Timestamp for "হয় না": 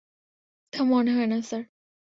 1.11-1.37